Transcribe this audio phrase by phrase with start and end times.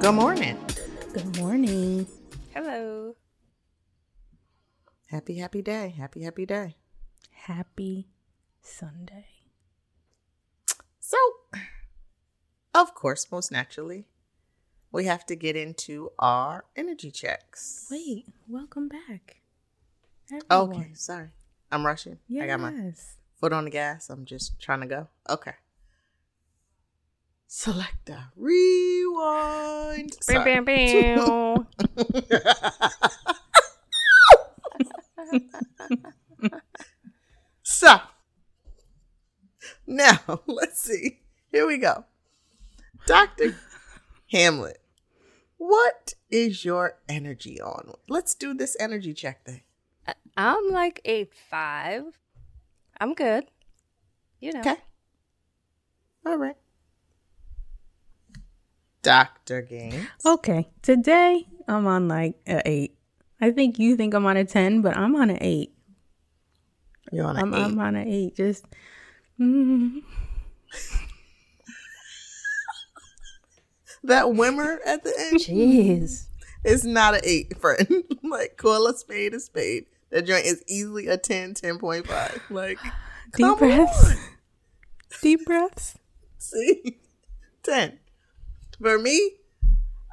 [0.00, 0.58] Good morning.
[1.12, 2.08] Good morning.
[2.52, 3.14] Hello.
[5.06, 5.94] Happy, happy day.
[5.96, 6.74] Happy, happy day.
[7.30, 8.08] Happy
[8.62, 9.26] Sunday.
[10.98, 11.16] So,
[12.74, 14.06] of course, most naturally,
[14.90, 17.86] we have to get into our energy checks.
[17.88, 19.36] Wait, welcome back.
[20.32, 20.80] Everyone.
[20.80, 21.28] Okay, sorry.
[21.70, 22.18] I'm rushing.
[22.26, 22.42] Yes.
[22.42, 22.92] I got my
[23.38, 24.10] foot on the gas.
[24.10, 25.06] I'm just trying to go.
[25.30, 25.52] Okay.
[27.54, 28.28] Selector.
[28.34, 30.16] Rewind.
[30.26, 31.66] Bam, bam, bam.
[37.62, 38.00] so,
[39.86, 41.20] now let's see.
[41.52, 42.06] Here we go.
[43.04, 43.54] Dr.
[44.30, 44.80] Hamlet,
[45.58, 47.92] what is your energy on?
[48.08, 49.60] Let's do this energy check thing.
[50.38, 52.18] I'm like a five.
[52.98, 53.44] I'm good.
[54.40, 54.60] You know.
[54.60, 54.76] Okay.
[56.24, 56.56] All right.
[59.02, 59.62] Dr.
[59.62, 60.08] Gaines.
[60.24, 62.96] Okay, today I'm on like a eight.
[63.40, 65.74] I think you think I'm on a ten, but I'm on an eight.
[67.10, 67.64] You're on an I'm, eight.
[67.64, 68.36] I'm on an eight.
[68.36, 68.64] Just
[69.38, 70.02] mm,
[74.04, 76.26] that whimmer at the end jeez.
[76.64, 78.04] It's not an eight, friend.
[78.22, 79.86] like, call a spade a spade.
[80.10, 82.40] That joint is easily a 10, 10.5.
[82.50, 82.78] Like,
[83.34, 84.10] Deep breaths.
[84.10, 84.16] on.
[85.22, 85.98] Deep breaths.
[86.38, 87.00] See?
[87.64, 87.98] 10.
[88.82, 89.36] For me,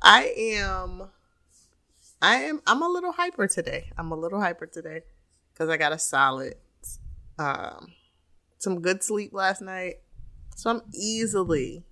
[0.03, 1.09] I am
[2.21, 3.91] I am I'm a little hyper today.
[3.97, 5.01] I'm a little hyper today
[5.55, 6.53] cuz I got a solid
[7.39, 7.93] um
[8.59, 9.95] some good sleep last night.
[10.55, 11.83] So I'm easily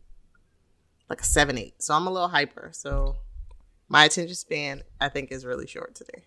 [1.09, 1.81] like a 7 8.
[1.81, 2.69] So I'm a little hyper.
[2.73, 3.15] So
[3.89, 6.25] my attention span I think is really short today.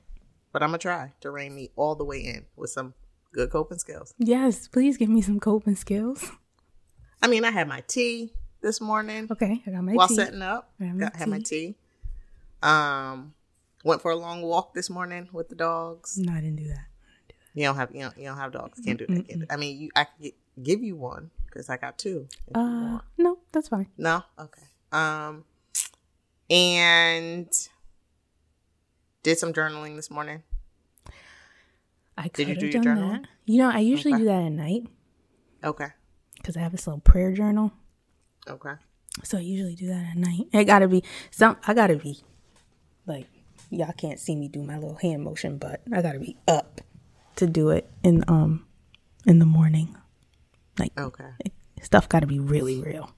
[0.52, 2.94] But I'm going to try to rein me all the way in with some
[3.32, 4.14] good coping skills.
[4.18, 6.28] Yes, please give me some coping skills.
[7.22, 9.28] I mean, I had my tea this morning.
[9.30, 10.14] Okay, I got my while tea.
[10.14, 10.70] setting up.
[10.80, 11.76] I have my Got, had my tea.
[12.62, 13.34] Um,
[13.84, 16.18] went for a long walk this morning with the dogs.
[16.18, 16.84] No, I didn't do that.
[17.54, 18.80] You don't have you don't, you don't have dogs.
[18.84, 19.26] Can't do that.
[19.26, 20.30] Can't do, I mean, you I can
[20.62, 22.28] give you one because I got two.
[22.54, 23.88] Uh, no, that's fine.
[23.98, 24.62] no, okay.
[24.92, 25.44] Um,
[26.48, 27.48] and
[29.22, 30.42] did some journaling this morning.
[32.16, 33.22] I Did could you have do your done journaling?
[33.22, 33.28] that.
[33.46, 34.22] You know, I usually Okay.
[34.22, 34.86] do that at night
[35.64, 35.88] Okay,
[36.36, 37.72] because I have this little prayer journal.
[38.50, 38.74] Okay.
[39.24, 40.46] So I usually do that at night.
[40.52, 41.56] It gotta be some.
[41.66, 42.20] I gotta be
[43.06, 43.26] like
[43.70, 46.80] y'all can't see me do my little hand motion, but I gotta be up
[47.36, 48.66] to do it in um
[49.26, 49.96] in the morning.
[50.78, 51.30] Like Okay.
[51.82, 53.14] stuff gotta be really real.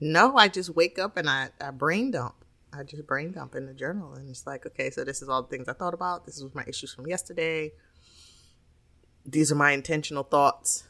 [0.00, 2.34] No, I just wake up and I, I brain dump.
[2.72, 5.42] I just brain dump in the journal, and it's like, okay, so this is all
[5.42, 6.26] the things I thought about.
[6.26, 7.72] This was my issues from yesterday.
[9.24, 10.84] These are my intentional thoughts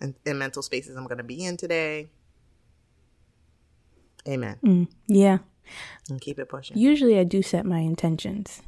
[0.00, 2.08] and, and mental spaces I'm going to be in today.
[4.28, 4.58] Amen.
[4.62, 5.38] Mm, yeah.
[6.10, 6.76] And keep it pushing.
[6.76, 8.62] Usually I do set my intentions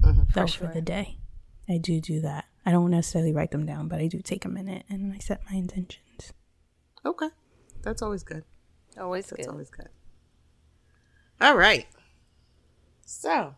[0.00, 0.32] Mhm.
[0.32, 1.18] first for the day.
[1.68, 2.46] I do do that.
[2.64, 5.42] I don't necessarily write them down, but I do take a minute and I set
[5.50, 6.32] my intentions.
[7.04, 7.28] Okay,
[7.82, 8.44] that's always good.
[8.98, 9.50] Always That's good.
[9.52, 9.88] always good.
[11.40, 11.86] All right.
[13.04, 13.54] So,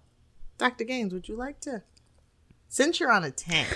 [0.58, 0.84] Dr.
[0.84, 1.82] Gaines, would you like to?
[2.68, 3.66] Since you're on a 10,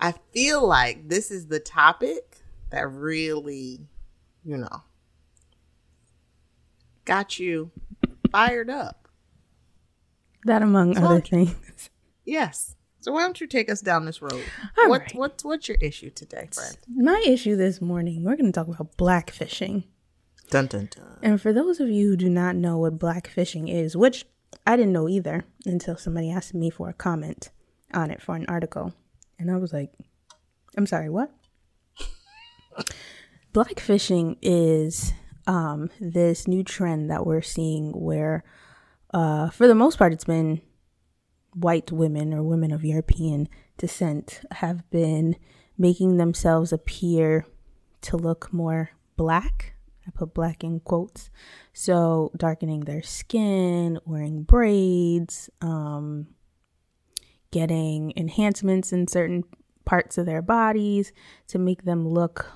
[0.00, 2.38] I feel like this is the topic
[2.70, 3.86] that really,
[4.44, 4.82] you know,
[7.04, 7.70] got you
[8.30, 9.08] fired up.
[10.44, 11.90] That among So other things.
[12.24, 12.76] Yes.
[13.00, 14.42] So why don't you take us down this road?
[14.78, 15.14] All what right.
[15.14, 16.76] what what's your issue today, friend?
[16.88, 19.84] My issue this morning, we're going to talk about blackfishing.
[20.50, 21.18] Dun dun dun.
[21.22, 24.24] And for those of you who do not know what blackfishing is, which
[24.66, 27.50] I didn't know either until somebody asked me for a comment
[27.92, 28.94] on it for an article.
[29.38, 29.92] And I was like,
[30.76, 31.32] I'm sorry, what?
[33.54, 35.12] Blackfishing is
[35.46, 38.44] um, this new trend that we're seeing where,
[39.12, 40.60] uh, for the most part, it's been
[41.54, 45.36] white women or women of European descent have been
[45.76, 47.46] making themselves appear
[48.02, 49.74] to look more black.
[50.06, 51.30] I put black in quotes.
[51.72, 56.28] So darkening their skin, wearing braids, um,
[57.50, 59.44] getting enhancements in certain
[59.84, 61.12] parts of their bodies
[61.48, 62.46] to make them look,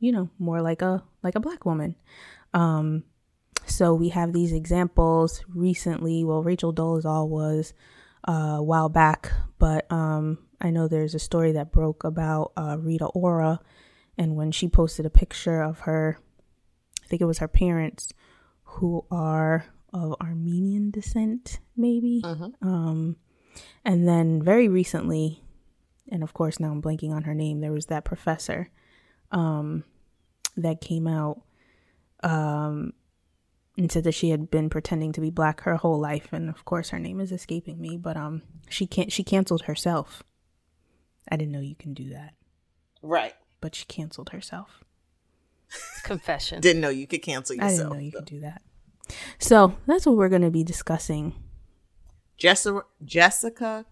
[0.00, 1.94] you know, more like a like a black woman.
[2.52, 3.04] Um,
[3.66, 6.24] so we have these examples recently.
[6.24, 7.72] Well, Rachel Dolezal was
[8.26, 12.76] uh, a while back, but um, I know there's a story that broke about uh,
[12.80, 13.60] Rita Ora,
[14.18, 16.18] and when she posted a picture of her,
[17.04, 18.12] I think it was her parents,
[18.64, 22.22] who are of Armenian descent, maybe.
[22.24, 22.52] Mhm.
[22.62, 23.16] Um,
[23.84, 25.42] and then very recently,
[26.08, 27.60] and of course now I'm blanking on her name.
[27.60, 28.70] There was that professor.
[29.32, 29.84] Um,
[30.56, 31.40] that came out
[32.22, 32.92] um,
[33.78, 36.64] and said that she had been pretending to be black her whole life, and of
[36.64, 39.12] course her name is escaping me, but um, she can't.
[39.12, 40.22] She canceled herself.
[41.30, 42.34] I didn't know you can do that,
[43.02, 43.34] Right.
[43.60, 44.82] but she canceled herself.
[46.02, 46.60] Confession.
[46.60, 47.70] Didn't know you could cancel yourself.
[47.70, 47.92] I yourself.
[47.92, 48.62] didn't know you could do that.
[49.38, 51.34] So that's what we're going to be discussing.
[52.36, 53.84] Jessica Jessica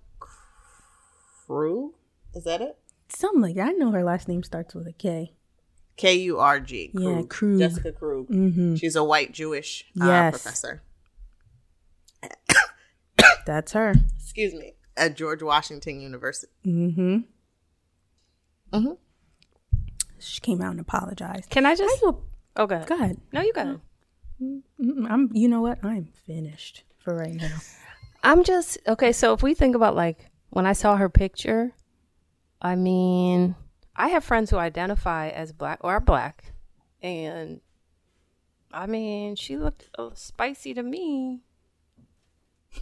[1.46, 1.94] Crew.
[2.34, 2.76] Is that it?
[3.08, 3.68] Something like that.
[3.68, 5.32] I know her last name starts with a K.
[5.96, 6.90] K U R G.
[6.94, 7.58] Yeah, Krug.
[7.58, 8.28] Jessica Krug.
[8.28, 8.74] Mm-hmm.
[8.76, 10.30] She's a white Jewish uh, Yes.
[10.42, 10.82] professor.
[13.46, 13.94] That's her.
[14.18, 14.74] Excuse me.
[14.96, 16.52] At George Washington University.
[16.66, 17.16] Mm-hmm.
[18.72, 18.92] Mm-hmm.
[20.18, 21.48] She came out and apologized.
[21.50, 21.94] Can I just?
[21.96, 22.22] I feel,
[22.56, 22.88] Oh, go ahead.
[22.88, 23.20] go ahead.
[23.32, 23.80] No, you go.
[24.40, 24.62] it.
[24.80, 25.30] Mm, I'm.
[25.32, 25.78] You know what?
[25.84, 27.56] I'm finished for right now.
[28.22, 29.12] I'm just okay.
[29.12, 31.72] So if we think about like when I saw her picture,
[32.60, 33.54] I mean,
[33.94, 36.52] I have friends who identify as black or are black,
[37.02, 37.60] and
[38.72, 41.42] I mean, she looked uh, spicy to me.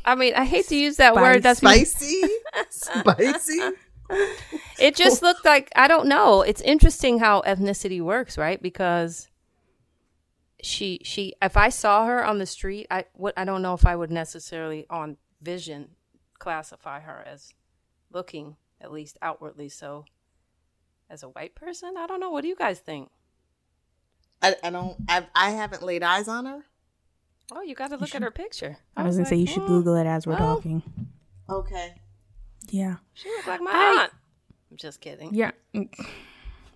[0.05, 1.43] I mean, I hate to use that word.
[1.43, 2.23] That's Spicy.
[2.71, 3.61] Spicy.
[4.79, 6.43] it just looked like I don't know.
[6.43, 8.61] It's interesting how ethnicity works, right?
[8.61, 9.29] Because
[10.63, 13.87] she she if I saw her on the street, I what I don't know if
[13.87, 15.91] I would necessarily on vision
[16.39, 17.53] classify her as
[18.13, 20.05] looking at least outwardly so
[21.11, 21.95] as a white person.
[21.97, 22.31] I don't know.
[22.31, 23.11] What do you guys think?
[24.43, 24.97] I, I don't.
[25.09, 26.65] I, I haven't laid eyes on her.
[27.53, 28.77] Oh, you got to look at her picture.
[28.97, 30.57] I was gonna say you should "Hmm, Google it as we're well.
[30.57, 30.83] talking.
[31.49, 31.95] Okay.
[32.69, 32.97] Yeah.
[33.15, 34.13] She looked like my I- aunt.
[34.71, 35.33] I'm just kidding.
[35.33, 35.53] Yeah.
[35.75, 35.89] Mm.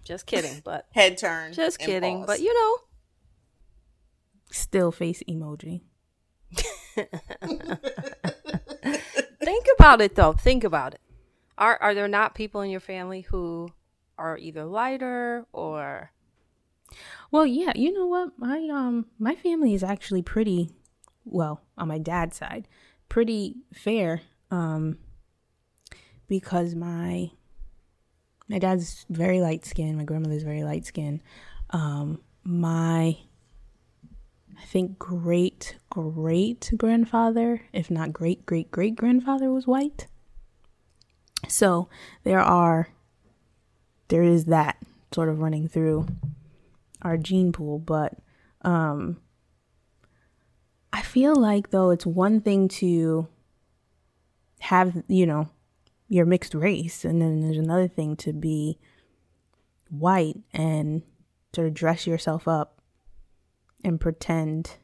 [0.05, 0.61] Just kidding.
[0.65, 1.53] But Head turn.
[1.53, 2.19] just kidding.
[2.21, 2.27] pause.
[2.27, 2.77] But you know,
[4.53, 5.83] Still face emoji.
[9.41, 10.33] Think about it though.
[10.33, 11.01] Think about it.
[11.61, 13.69] Are are there not people in your family who
[14.19, 16.11] are either lighter or
[17.31, 18.39] Well, yeah, you know what?
[18.39, 20.71] My um my family is actually pretty
[21.25, 22.67] well, on my dad's side,
[23.11, 24.97] pretty fair um
[26.27, 27.31] because my
[28.49, 31.21] my dad's very light skinned, my grandmother's very light skinned.
[31.71, 33.19] Um my
[34.59, 40.07] I think great great grandfather, if not great great great grandfather was white.
[41.51, 41.89] So,
[42.25, 42.89] there are
[44.09, 44.77] there is that
[45.13, 46.07] sort of running through
[47.03, 48.15] our gene pool, but
[48.63, 49.19] um
[50.93, 53.29] I feel like though it's one thing to
[54.61, 55.49] have, you know,
[56.09, 58.79] your mixed race and then there's another thing to be
[59.89, 61.03] white and
[61.55, 62.81] sort of dress yourself up
[63.85, 64.77] and pretend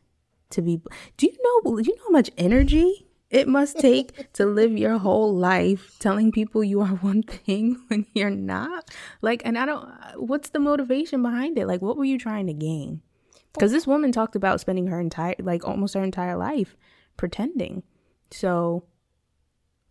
[0.50, 0.80] to be
[1.16, 4.98] Do you know do you know how much energy it must take to live your
[4.98, 8.90] whole life telling people you are one thing when you're not?
[9.22, 11.66] Like and I don't what's the motivation behind it?
[11.66, 13.02] Like what were you trying to gain?
[13.58, 16.76] Cuz this woman talked about spending her entire like almost her entire life
[17.16, 17.82] pretending.
[18.30, 18.84] So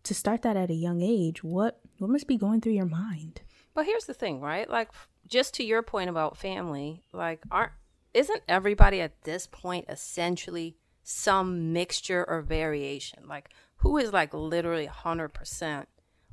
[0.04, 3.42] to start that at a young age, what what must be going through your mind?
[3.74, 4.68] But here's the thing, right?
[4.70, 4.90] Like
[5.26, 7.72] just to your point about family, like aren't
[8.14, 10.76] isn't everybody at this point essentially
[11.08, 13.28] some mixture or variation?
[13.28, 15.86] Like who is like literally 100%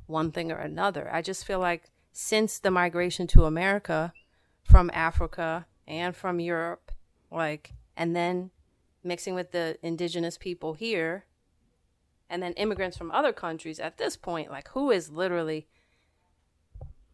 [0.06, 1.08] one thing or another?
[1.12, 4.12] I just feel like since the migration to America
[4.64, 6.90] from Africa and from Europe,
[7.30, 8.50] like and then
[9.04, 11.24] mixing with the indigenous people here
[12.28, 15.68] and then immigrants from other countries at this point, like who is literally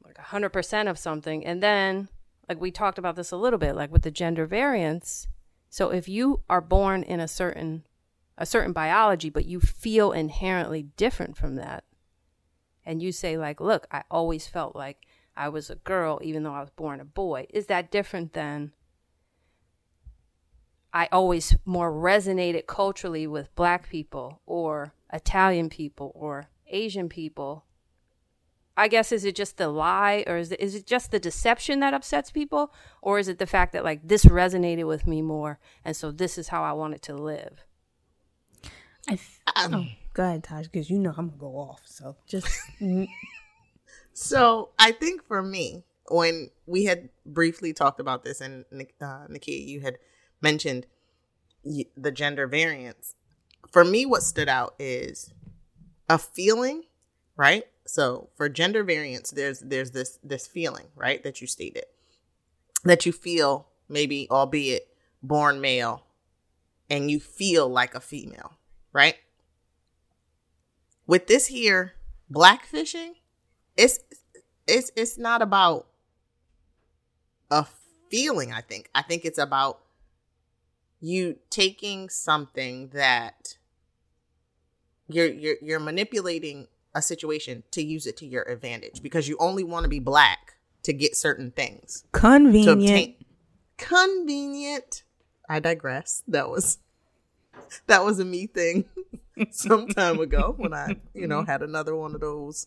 [0.02, 2.08] like 100% of something and then
[2.48, 5.28] like we talked about this a little bit like with the gender variance
[5.70, 7.86] so if you are born in a certain
[8.36, 11.84] a certain biology but you feel inherently different from that
[12.84, 16.52] and you say like look i always felt like i was a girl even though
[16.52, 18.72] i was born a boy is that different than
[20.92, 27.64] i always more resonated culturally with black people or italian people or asian people
[28.80, 31.80] I guess is it just the lie or is it, is it just the deception
[31.80, 32.72] that upsets people
[33.02, 36.38] or is it the fact that like this resonated with me more and so this
[36.38, 37.64] is how I wanted to live?
[39.08, 41.82] I th- oh, go ahead, Taj, because you know I'm gonna go off.
[41.84, 42.48] So just
[44.12, 48.64] So I think for me, when we had briefly talked about this, and
[49.00, 49.98] uh, Nakia, you had
[50.40, 50.86] mentioned
[51.64, 53.14] the gender variance.
[53.70, 55.32] For me, what stood out is
[56.08, 56.84] a feeling,
[57.36, 57.64] right?
[57.90, 61.86] So for gender variance, there's there's this this feeling, right, that you stated
[62.84, 64.86] that you feel maybe, albeit
[65.24, 66.06] born male,
[66.88, 68.52] and you feel like a female,
[68.92, 69.16] right?
[71.08, 71.94] With this here,
[72.32, 73.14] blackfishing,
[73.76, 73.98] it's
[74.68, 75.88] it's it's not about
[77.50, 77.66] a
[78.08, 78.88] feeling, I think.
[78.94, 79.80] I think it's about
[81.00, 83.56] you taking something that
[85.08, 89.64] you're you're you're manipulating a situation to use it to your advantage because you only
[89.64, 92.04] want to be black to get certain things.
[92.12, 92.68] Convenient.
[92.68, 93.14] obtain
[93.80, 95.02] convenient.
[95.48, 96.22] I digress.
[96.28, 96.78] That was
[97.86, 98.84] that was a me thing
[99.50, 102.66] some time ago when I, you know, had another one of those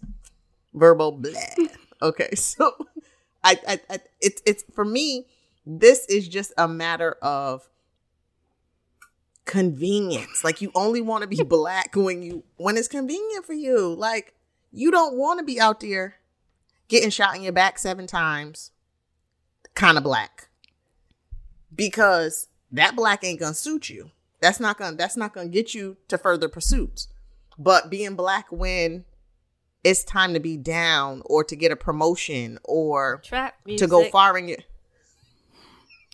[0.74, 1.70] verbal bleh.
[2.02, 2.74] Okay, so
[3.44, 5.28] I, I, I it's it's for me.
[5.66, 7.70] This is just a matter of
[9.46, 10.44] convenience.
[10.44, 13.94] Like you only want to be black when you when it's convenient for you.
[13.94, 14.34] Like
[14.72, 16.16] you don't want to be out there
[16.88, 18.72] getting shot in your back seven times,
[19.76, 20.50] kind of black,
[21.76, 24.12] because that black ain't gonna suit you.
[24.42, 27.08] That's not gonna that's not gonna get you to further pursuits.
[27.58, 29.06] But being black when
[29.84, 34.38] it's time to be down or to get a promotion or Trap to go far
[34.38, 34.60] in your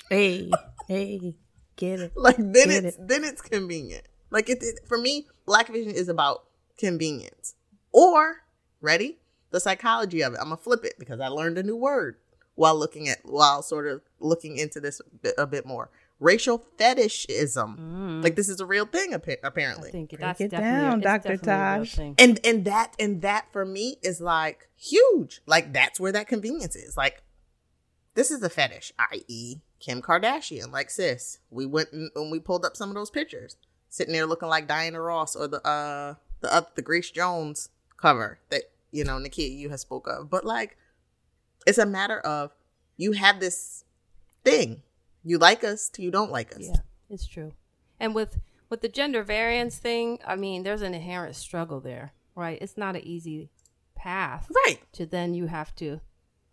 [0.09, 0.51] Hey,
[0.87, 1.35] hey,
[1.79, 2.11] get it.
[2.15, 4.03] like then Get it's then it's convenient.
[4.29, 6.43] Like it, it for me, blackfishing is about
[6.77, 7.55] convenience.
[7.91, 8.43] Or
[8.81, 9.19] ready
[9.51, 10.37] the psychology of it.
[10.39, 12.17] I'm gonna flip it because I learned a new word
[12.55, 15.89] while looking at while sort of looking into this a bit, a bit more.
[16.19, 18.23] Racial fetishism, mm.
[18.23, 19.89] like this is a real thing appa- I apparently.
[19.89, 21.37] think Break that's it definitely down, Dr.
[21.37, 22.15] definitely Taj.
[22.19, 26.75] and and that and that for me is like huge like that's where that convenience
[26.75, 27.23] is like
[28.15, 32.65] this is a fetish i.e kim kardashian like sis we went and, and we pulled
[32.65, 33.55] up some of those pictures
[33.89, 38.39] sitting there looking like diana ross or the uh the uh, the grace jones cover
[38.49, 40.77] that you know nikia you have spoke of but like
[41.65, 42.51] it's a matter of
[42.97, 43.83] you have this
[44.43, 44.81] thing
[45.23, 47.53] you like us till you don't like us Yeah, it's true.
[47.99, 52.57] And with with the gender variance thing, I mean, there's an inherent struggle there, right?
[52.61, 53.49] It's not an easy
[53.95, 55.99] path right to then you have to.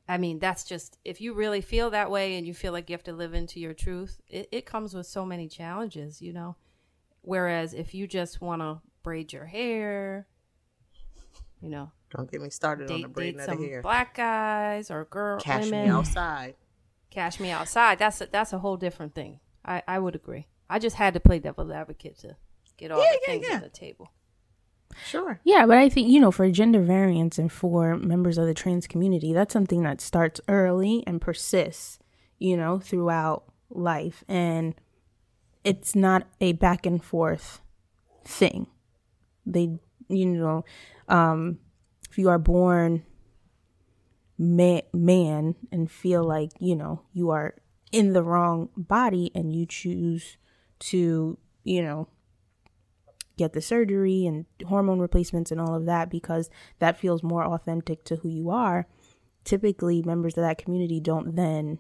[0.09, 2.95] I mean, that's just if you really feel that way and you feel like you
[2.95, 6.57] have to live into your truth, it, it comes with so many challenges, you know.
[7.23, 10.29] Whereas if you just want to braid your hair,
[11.61, 14.15] you know, don't get me started on the date, braiding date of the hair black
[14.15, 16.55] guys or girl cash women, me outside
[17.11, 17.99] cash me outside.
[17.99, 19.41] That's a, that's a whole different thing.
[19.65, 20.47] I, I would agree.
[20.69, 22.37] I just had to play devil's advocate to
[22.77, 23.57] get all Yeah, the yeah, things yeah.
[23.57, 24.11] on the table.
[25.05, 28.55] Sure Yeah, but I think, you know, for gender variance and for members of the
[28.55, 31.99] trans community, that's something that starts early and persists,
[32.39, 34.25] you know, throughout life.
[34.29, 34.75] And
[35.65, 37.61] it's not a back and forth
[38.25, 38.69] thing.
[39.45, 39.79] They,
[40.09, 40.65] you know,
[41.09, 41.59] um,
[42.11, 43.05] if you are born
[44.39, 47.55] ma- man and feel like, you know, you are
[47.93, 50.37] in the wrong body and you choose
[50.79, 52.09] to, you know,
[53.37, 58.05] get the surgery and hormone replacements and all of that because that feels more authentic
[58.05, 58.87] to who you are,
[59.45, 61.79] typically members of that community don't then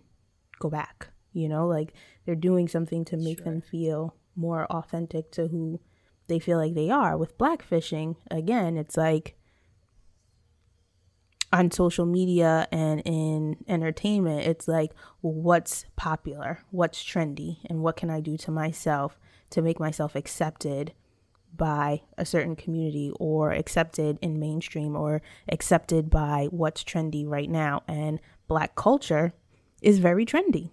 [0.58, 1.08] go back.
[1.32, 1.92] You know, like
[2.24, 5.80] they're doing something to make them feel more authentic to who
[6.28, 7.16] they feel like they are.
[7.16, 9.36] With blackfishing, again, it's like
[11.52, 16.60] on social media and in entertainment, it's like, well, what's popular?
[16.70, 17.58] What's trendy?
[17.66, 19.18] And what can I do to myself
[19.50, 20.92] to make myself accepted
[21.56, 27.82] by a certain community or accepted in mainstream or accepted by what's trendy right now?
[27.88, 29.32] And black culture
[29.82, 30.70] is very trendy.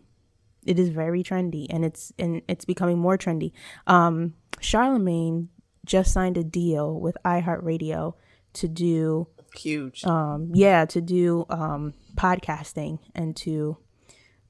[0.65, 3.51] It is very trendy and it's and it's becoming more trendy.
[3.87, 5.49] Um Charlemagne
[5.85, 8.13] just signed a deal with iHeartRadio
[8.53, 13.77] to do huge um yeah to do um podcasting and to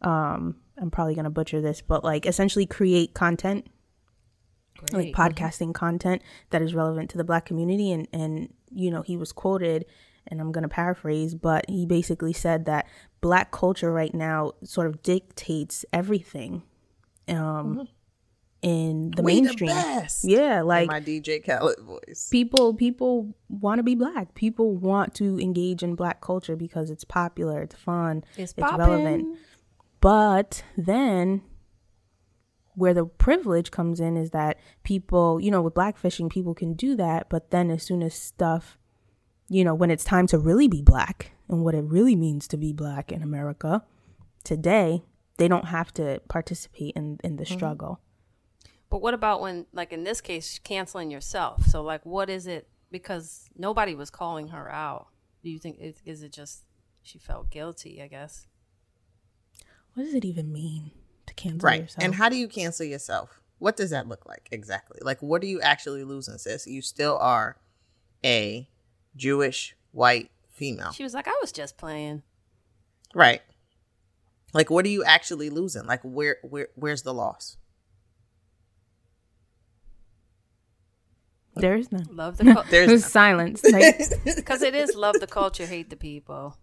[0.02, 3.68] um i'm probably gonna butcher this but like essentially create content
[4.92, 5.16] like Great.
[5.16, 9.32] podcasting content that is relevant to the black community and and you know he was
[9.32, 9.86] quoted
[10.28, 12.88] and i'm gonna paraphrase but he basically said that
[13.22, 16.64] black culture right now sort of dictates everything
[17.30, 17.88] um
[18.62, 20.24] in the We the mainstream best.
[20.24, 22.30] yeah In like my DJ Khaled voice.
[22.32, 27.04] people people want to be black people want to engage in black culture because it's
[27.04, 29.38] popular it's fun It's, relevant
[30.00, 31.42] but then
[32.76, 36.96] where the privilege comes in is that people you know with blackfishing people can do
[36.96, 38.78] that but then as soon as stuff
[39.50, 42.58] you know when it's time to really be black and what it really means to
[42.58, 43.84] be black in america
[44.44, 45.04] today
[45.38, 47.54] they don't have to participate in in the mm-hmm.
[47.54, 48.00] struggle
[48.94, 51.66] But what about when, like in this case, canceling yourself?
[51.66, 52.68] So, like, what is it?
[52.92, 55.08] Because nobody was calling her out.
[55.42, 56.66] Do you think is, is it just
[57.02, 58.04] she felt guilty?
[58.04, 58.46] I guess.
[59.96, 60.92] what does it even mean
[61.44, 61.82] cancel Right.
[61.82, 63.40] yourself And how do you cancel yourself?
[63.60, 65.00] What does that look like exactly?
[65.02, 66.68] Like, what are you actually losing, sis?
[66.68, 67.58] You still are
[68.26, 68.68] a
[69.16, 70.92] Jewish white female.
[70.92, 72.24] She was like, I was just playing.
[73.16, 73.42] Right.
[74.54, 75.86] Like what are you actually losing?
[75.86, 77.58] Like where where where's the loss?
[81.56, 82.08] There is none.
[82.12, 82.68] Love the culture.
[82.72, 83.62] There's There's silence.
[83.72, 84.00] Like,
[84.36, 86.58] Because it is love the culture, hate the people.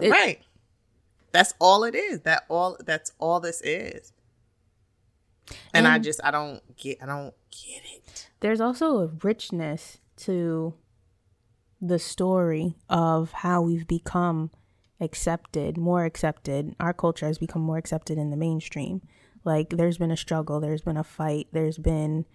[0.00, 0.40] It- right.
[1.32, 2.20] That's all it is.
[2.20, 4.12] That all that's all this is.
[5.74, 8.30] And, I just I don't get I don't get it.
[8.40, 10.74] there's also a richness to
[11.80, 14.50] the story of how we've become
[15.00, 16.76] accepted, more accepted.
[16.78, 19.02] Our culture has become more accepted in the mainstream.
[19.44, 22.26] Like there's been a struggle, there's been a fight, there's been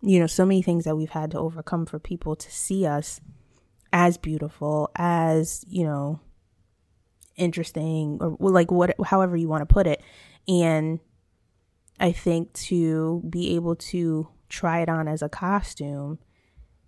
[0.00, 3.20] you know so many things that we've had to overcome for people to see us
[3.92, 6.20] as beautiful, as, you know,
[7.38, 10.02] interesting or like what however you want to put it.
[10.46, 11.00] And
[12.00, 16.18] I think to be able to try it on as a costume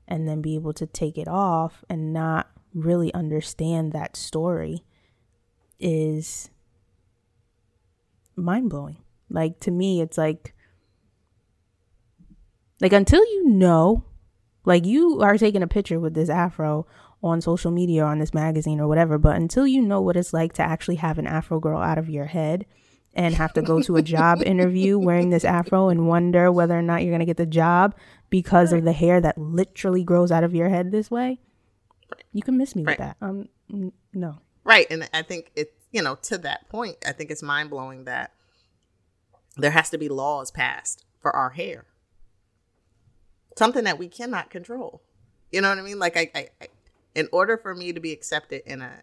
[0.06, 4.84] and then be able to take it off and not really understand that story
[5.78, 6.50] is
[8.36, 8.98] mind blowing.
[9.28, 10.54] Like to me, it's like,
[12.80, 14.04] like until you know,
[14.64, 16.86] like you are taking a picture with this afro
[17.22, 20.32] on social media or on this magazine or whatever, but until you know what it's
[20.32, 22.64] like to actually have an afro girl out of your head
[23.12, 26.82] and have to go to a job interview wearing this afro and wonder whether or
[26.82, 27.94] not you're going to get the job
[28.30, 31.40] because of the hair that literally grows out of your head this way,
[32.32, 32.98] you can miss me Right.
[32.98, 33.16] with that.
[33.20, 33.48] Um,
[34.12, 34.38] no.
[34.64, 34.86] Right.
[34.90, 38.32] And I think it's, you know, to that point, I think it's mind blowing that
[39.56, 41.86] there has to be laws passed for our hair.
[43.60, 45.02] Something that we cannot control.
[45.52, 45.98] You know what I mean?
[45.98, 46.68] Like, I, I, I
[47.14, 49.02] in order for me to be accepted in a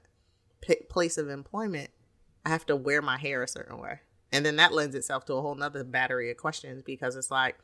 [0.62, 1.92] p- place of employment,
[2.44, 4.00] I have to wear my hair a certain way.
[4.32, 7.60] And then that lends itself to a whole nother battery of questions because it's like,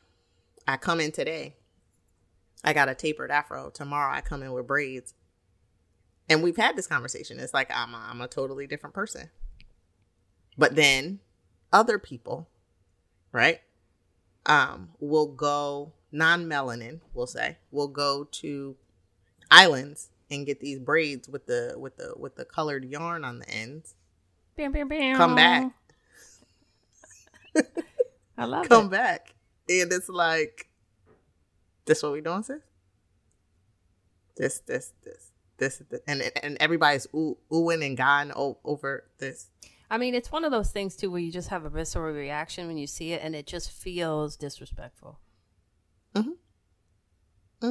[0.68, 1.56] I come in today,
[2.62, 3.70] I got a tapered afro.
[3.70, 5.14] Tomorrow I come in with braids
[6.28, 9.30] and we've had this conversation it's like i'm a, I'm a totally different person
[10.56, 11.20] but then
[11.72, 12.48] other people
[13.32, 13.60] right
[14.46, 18.76] um will go non-melanin we'll say will go to
[19.50, 23.48] islands and get these braids with the with the with the colored yarn on the
[23.50, 23.94] ends
[24.56, 25.16] Bam, bam, bam.
[25.16, 25.72] come back
[28.38, 28.68] I love it.
[28.68, 28.90] come it.
[28.90, 29.34] back
[29.68, 30.68] and it's like
[31.84, 32.60] this what we doing sis
[34.36, 39.48] this this this this, this and and everybody's ooh, oohing and gone o- over this
[39.90, 42.66] I mean, it's one of those things too where you just have a visceral reaction
[42.66, 45.20] when you see it, and it just feels disrespectful.
[46.14, 47.70] Mm-hmm.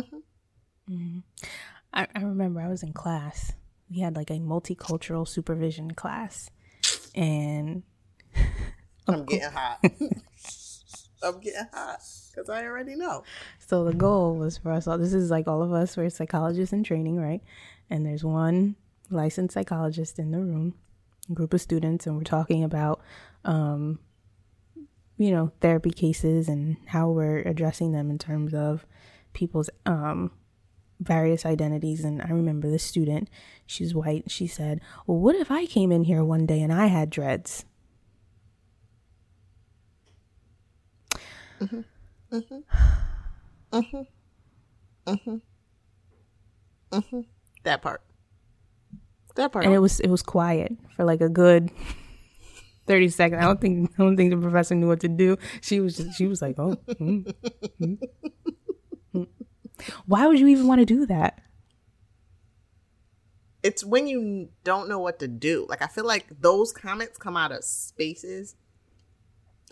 [1.94, 3.54] I, I remember I was in class.
[3.90, 6.50] We had like a multicultural supervision class.
[7.16, 7.84] And
[9.08, 9.80] I'm getting hot.
[11.24, 12.00] I'm getting hot
[12.32, 13.24] because I already know.
[13.60, 16.74] so the goal was for us all this is like all of us we're psychologists
[16.74, 17.42] in training, right?
[17.90, 18.76] And there's one
[19.10, 20.76] licensed psychologist in the room,
[21.30, 23.02] a group of students, and we're talking about
[23.46, 24.00] um,
[25.18, 28.86] you know, therapy cases and how we're addressing them in terms of
[29.34, 30.32] people's um
[31.00, 33.30] various identities and I remember this student,
[33.66, 36.86] she's white, she said, Well what if I came in here one day and I
[36.88, 37.66] had dreads?
[41.62, 41.84] Mhm
[42.32, 42.64] Mhm
[45.08, 45.42] Mhm
[46.92, 47.26] Mhm
[47.64, 48.02] That part.
[49.36, 49.66] That part.
[49.66, 51.72] and it was it was quiet for like a good
[52.88, 53.42] 30 seconds.
[53.42, 55.38] I don't think I don't think the professor knew what to do.
[55.62, 56.76] She was just she was like, "Oh.
[56.88, 57.34] mm,
[57.82, 58.00] mm,
[59.16, 59.28] mm."
[60.06, 61.44] Why would you even want to do that?"
[63.64, 65.66] it's when you don't know what to do.
[65.70, 68.56] Like I feel like those comments come out of spaces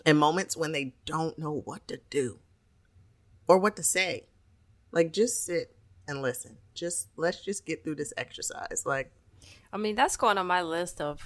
[0.04, 2.38] and moments when they don't know what to do
[3.46, 4.26] or what to say.
[4.90, 5.76] Like just sit
[6.08, 6.56] and listen.
[6.74, 8.84] Just let's just get through this exercise.
[8.86, 9.12] Like
[9.72, 11.22] I mean, that's going on my list of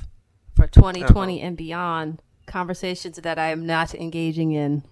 [0.57, 1.47] for 2020 uh-huh.
[1.47, 4.83] and beyond conversations that I am not engaging in.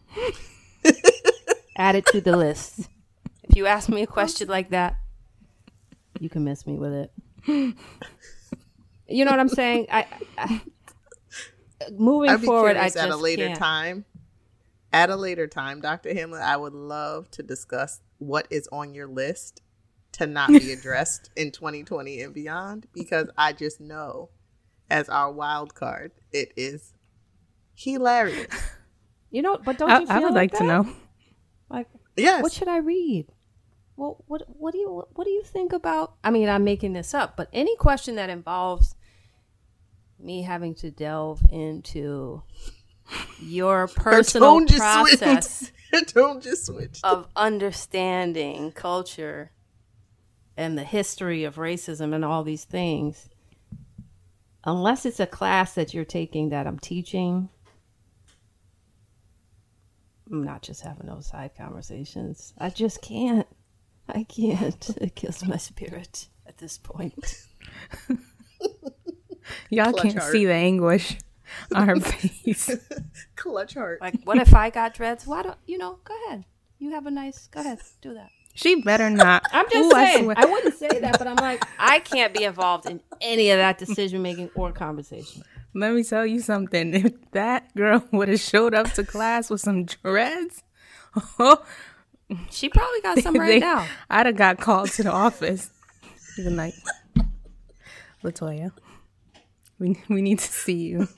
[1.76, 2.88] Add it to the list.
[3.42, 4.96] If you ask me a question like that,
[6.20, 7.74] you can miss me with it.
[9.06, 9.86] You know what I'm saying?
[9.90, 10.06] I,
[10.38, 10.60] I
[11.92, 13.58] moving I'd be forward, I just at a later can't.
[13.58, 14.04] time.
[14.92, 16.14] At a later time, Dr.
[16.14, 19.60] Hamlin, I would love to discuss what is on your list
[20.12, 24.30] to not be addressed in 2020 and beyond because I just know
[24.90, 26.92] as our wild card, it is
[27.74, 28.48] hilarious.
[29.30, 30.64] You know, but don't I, you feel I would like to that?
[30.64, 30.88] know.
[31.68, 32.40] Like, Yes.
[32.40, 33.26] what should I read?
[33.96, 36.14] Well, what what do you what do you think about?
[36.22, 38.94] I mean, I'm making this up, but any question that involves
[40.20, 42.44] me having to delve into
[43.42, 45.72] your personal tone just process switched.
[45.92, 47.04] Her tone just switched.
[47.04, 49.50] of understanding culture
[50.56, 53.28] and the history of racism and all these things,
[54.64, 57.48] unless it's a class that you're taking that I'm teaching,
[60.30, 62.54] I'm not just having those side conversations.
[62.58, 63.46] I just can't.
[64.08, 64.90] I can't.
[65.00, 67.46] It kills my spirit at this point.
[69.70, 70.32] Y'all Clutch can't heart.
[70.32, 71.18] see the anguish
[71.74, 72.70] on her face.
[73.36, 74.00] Clutch heart.
[74.00, 75.26] Like, what if I got dreads?
[75.26, 75.98] Why don't you know?
[76.04, 76.44] Go ahead.
[76.78, 77.46] You have a nice.
[77.48, 77.80] Go ahead.
[78.00, 78.30] Do that.
[78.54, 79.44] She better not.
[79.52, 80.24] I'm just Ooh, saying.
[80.24, 80.36] swear.
[80.38, 83.78] I, wouldn't say that, but I'm like, I can't be involved in any of that
[83.78, 85.42] decision making or conversation.
[85.74, 86.94] Let me tell you something.
[86.94, 90.62] If that girl would have showed up to class with some dreads,
[91.38, 91.64] oh,
[92.50, 93.86] She probably got some right they- now.
[94.08, 95.70] I'd have got called to the office.
[96.38, 96.74] Even like,
[98.22, 98.72] Latoya,
[99.78, 101.08] we we need to see you,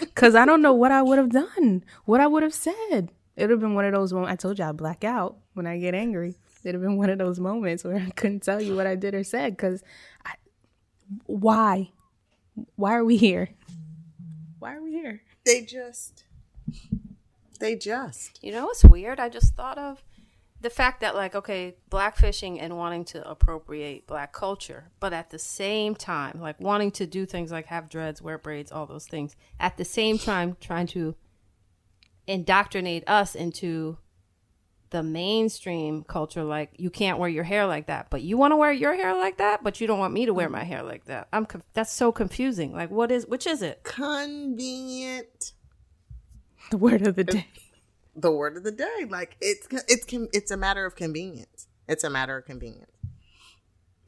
[0.00, 3.10] because I don't know what I would have done, what I would have said.
[3.40, 4.32] It would have been one of those moments.
[4.32, 6.36] I told you I black out when I get angry.
[6.62, 9.14] It'd have been one of those moments where I couldn't tell you what I did
[9.14, 9.82] or said because,
[11.24, 11.90] why,
[12.76, 13.48] why are we here?
[14.58, 15.22] Why are we here?
[15.46, 16.24] they just.
[17.60, 18.44] They just.
[18.44, 19.18] You know what's weird?
[19.18, 20.04] I just thought of
[20.60, 25.38] the fact that, like, okay, blackfishing and wanting to appropriate black culture, but at the
[25.38, 29.34] same time, like, wanting to do things like have dreads, wear braids, all those things,
[29.58, 31.14] at the same time, trying to
[32.30, 33.98] indoctrinate us into
[34.90, 38.56] the mainstream culture like you can't wear your hair like that but you want to
[38.56, 41.04] wear your hair like that but you don't want me to wear my hair like
[41.04, 45.52] that i'm conf- that's so confusing like what is which is it Convenient.
[46.70, 47.46] The word of the day.
[48.14, 49.06] The word of the day.
[49.08, 51.68] Like it's it's it's a matter of convenience.
[51.88, 52.90] It's a matter of convenience.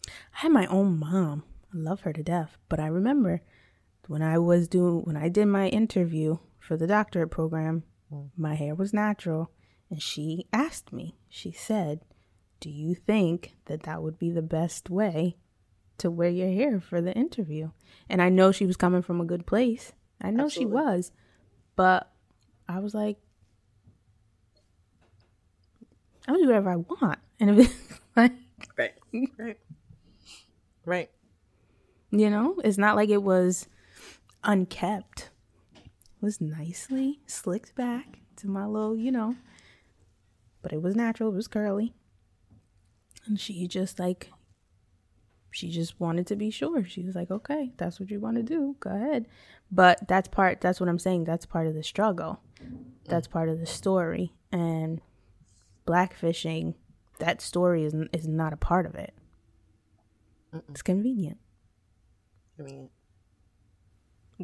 [0.07, 0.11] I
[0.43, 1.45] had my own mom.
[1.73, 2.59] I love her to death.
[2.69, 3.43] But I remember
[4.07, 7.85] when I was doing when I did my interview for the doctorate program,
[8.37, 9.51] my hair was natural,
[9.91, 11.17] and she asked me.
[11.29, 12.01] She said,
[12.61, 15.37] "Do you think that that would be the best way
[15.99, 17.71] to wear your hair for the interview?"
[18.09, 19.93] And I know she was coming from a good place.
[20.21, 21.13] I know she was,
[21.77, 22.13] but
[22.69, 23.19] I was like,
[26.27, 28.33] "I'm gonna do whatever I want." And if it's like
[28.77, 28.93] Right.
[29.39, 29.59] Right.
[30.85, 31.11] Right.
[32.11, 33.69] You know, it's not like it was
[34.45, 35.31] unkept.
[36.23, 39.35] Was nicely slicked back to my little, you know,
[40.63, 41.95] but it was natural, it was curly.
[43.27, 44.31] And she just like,
[45.51, 46.85] she just wanted to be sure.
[46.85, 48.77] She was like, okay, that's what you want to do.
[48.79, 49.27] Go ahead.
[49.73, 51.25] But that's part, that's what I'm saying.
[51.25, 52.39] That's part of the struggle.
[53.07, 54.33] That's part of the story.
[54.53, 55.01] And
[55.89, 56.75] blackfishing,
[57.19, 59.13] that story is, is not a part of it.
[60.69, 61.39] It's convenient.
[62.61, 62.91] I mean,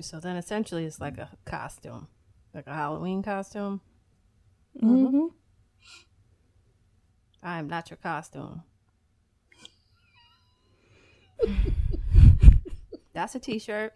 [0.03, 2.09] so then essentially it's like a costume
[2.55, 3.81] like a halloween costume
[4.83, 5.27] Mm-hmm.
[7.43, 8.63] i am not your costume
[13.13, 13.93] that's a t-shirt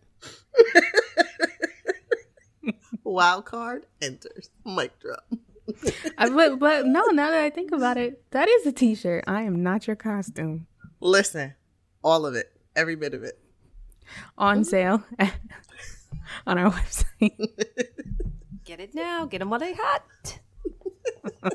[3.05, 4.51] wild card enters.
[4.65, 5.25] Mic drop.
[6.19, 9.25] I, but but no, now that I think about it, that is a T-shirt.
[9.27, 10.67] I am not your costume.
[11.01, 11.55] Listen,
[12.03, 13.39] all of it, every bit of it.
[14.37, 15.05] On sale
[16.47, 17.37] on our website.
[18.65, 20.39] get it now get them while they hot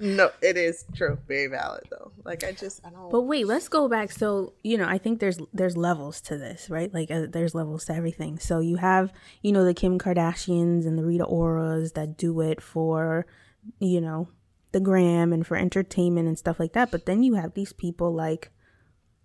[0.00, 1.18] No, it is true.
[1.28, 2.12] Very valid though.
[2.24, 3.10] Like I just, I don't.
[3.10, 4.10] But wait, let's go back.
[4.10, 6.92] So you know, I think there's there's levels to this, right?
[6.92, 8.38] Like uh, there's levels to everything.
[8.38, 12.62] So you have you know the Kim Kardashians and the Rita Oras that do it
[12.62, 13.26] for
[13.78, 14.28] you know
[14.72, 16.90] the gram and for entertainment and stuff like that.
[16.90, 18.50] But then you have these people like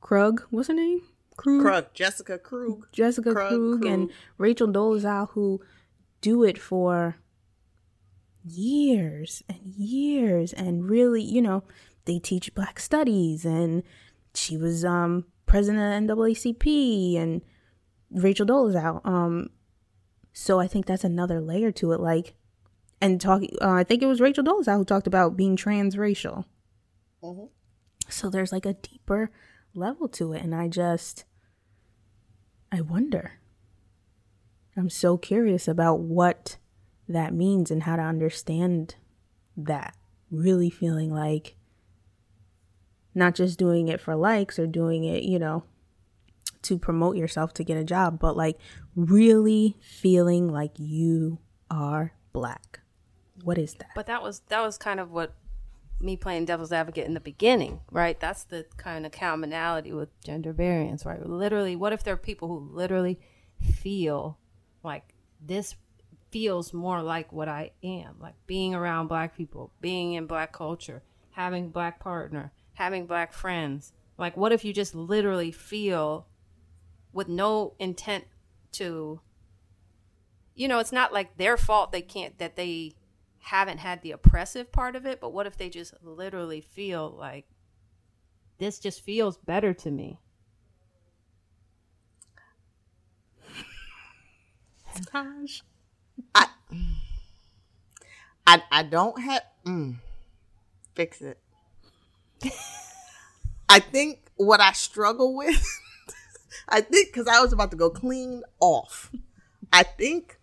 [0.01, 1.01] Krug, what's her name?
[1.37, 1.61] Krug.
[1.61, 2.87] Krug, Jessica Krug.
[2.91, 5.61] Jessica Krug, Krug, and Rachel Dolezal who
[6.21, 7.17] do it for
[8.43, 11.63] years and years and really, you know,
[12.05, 13.83] they teach black studies and
[14.33, 17.41] she was um president of NAACP and
[18.11, 19.01] Rachel Dolezal.
[19.05, 19.49] Um
[20.33, 22.35] so I think that's another layer to it like
[23.01, 26.45] and talking uh, I think it was Rachel Dolezal who talked about being transracial.
[27.23, 27.49] Mhm.
[28.09, 29.31] So there's like a deeper
[29.75, 31.25] level to it and I just
[32.71, 33.39] I wonder.
[34.75, 36.57] I'm so curious about what
[37.07, 38.95] that means and how to understand
[39.55, 39.95] that.
[40.31, 41.55] Really feeling like
[43.13, 45.63] not just doing it for likes or doing it, you know,
[46.63, 48.57] to promote yourself to get a job, but like
[48.95, 51.39] really feeling like you
[51.71, 52.81] are black.
[53.43, 53.91] What is that?
[53.95, 55.33] But that was that was kind of what
[55.99, 58.19] me playing devil's advocate in the beginning, right?
[58.19, 61.25] That's the kind of commonality with gender variance, right?
[61.25, 63.19] Literally, what if there are people who literally
[63.61, 64.37] feel
[64.83, 65.75] like this
[66.31, 71.01] feels more like what I am, like being around black people, being in black culture,
[71.31, 76.27] having black partner, having black friends, Like, what if you just literally feel
[77.11, 78.25] with no intent
[78.73, 79.19] to,
[80.53, 82.93] you know, it's not like their fault they can't, that they
[83.45, 87.45] haven't had the oppressive part of it, but what if they just literally feel like
[88.57, 90.19] this just feels better to me?
[96.33, 96.47] I,
[98.47, 99.43] I, I don't have.
[99.63, 99.97] Mm,
[100.95, 101.37] fix it.
[103.69, 105.63] I think what I struggle with,
[106.67, 109.11] I think, because I was about to go clean off.
[109.71, 110.39] I think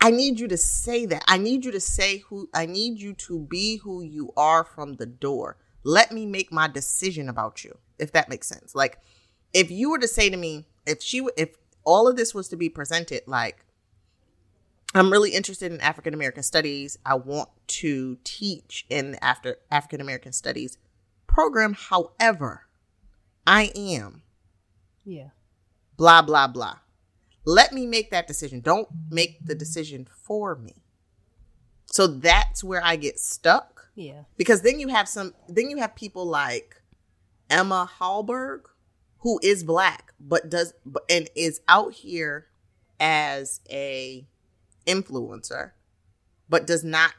[0.00, 1.24] I need you to say that.
[1.26, 4.94] I need you to say who, I need you to be who you are from
[4.94, 5.56] the door.
[5.82, 8.74] Let me make my decision about you, if that makes sense.
[8.74, 8.98] Like,
[9.52, 11.50] if you were to say to me, if she, if
[11.84, 13.64] all of this was to be presented like
[14.94, 16.98] I'm really interested in African American studies.
[17.04, 20.78] I want to teach in the after African American studies
[21.26, 21.74] program.
[21.74, 22.66] However,
[23.46, 24.22] I am
[25.04, 25.28] Yeah.
[25.96, 26.78] blah blah blah.
[27.48, 28.60] Let me make that decision.
[28.60, 30.74] Don't make the decision for me.
[31.86, 34.24] So that's where I get stuck Yeah.
[34.36, 36.82] because then you have some then you have people like
[37.48, 38.64] Emma Hallberg
[39.20, 40.74] who is black but does
[41.08, 42.48] and is out here
[43.00, 44.28] as a
[44.86, 45.70] influencer
[46.50, 47.14] but does not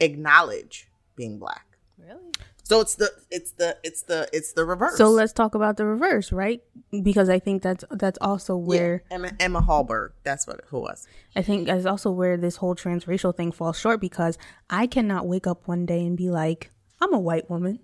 [0.00, 1.78] acknowledge being black.
[1.96, 2.30] Really?
[2.68, 4.96] So it's the it's the it's the it's the reverse.
[4.98, 6.60] So let's talk about the reverse, right?
[6.90, 10.80] Because I think that's that's also where yeah, Emma Emma Hallberg, that's what it who
[10.80, 11.06] was.
[11.36, 14.36] I think that's also where this whole transracial thing falls short because
[14.68, 17.78] I cannot wake up one day and be like, I'm a white woman.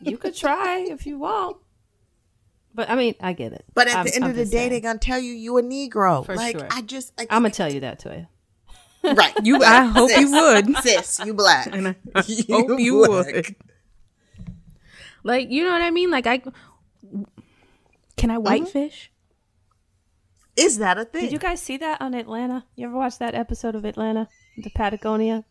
[0.00, 1.58] You could try if you want.
[2.74, 3.66] But I mean, I get it.
[3.74, 4.70] But at I'm- the end I'm of the day, saying.
[4.70, 6.24] they're gonna tell you you a Negro.
[6.24, 6.68] For like sure.
[6.70, 8.26] I just I I'm gonna tell you that to you.
[9.04, 9.34] Right.
[9.42, 10.76] You, I hope you would.
[10.78, 11.74] Sis, you black.
[11.74, 13.26] And I, I hope you black.
[13.26, 13.56] would.
[15.22, 16.10] Like, you know what I mean?
[16.10, 16.42] Like, I
[18.16, 18.42] can I mm-hmm.
[18.42, 19.10] whitefish?
[20.56, 21.22] Is that a thing?
[21.22, 22.66] Did you guys see that on Atlanta?
[22.76, 25.44] You ever watch that episode of Atlanta, the Patagonia?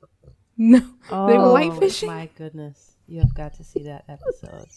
[0.56, 0.82] No,
[1.12, 2.08] Oh, they were whitefishing.
[2.08, 4.68] My goodness, you have got to see that episode.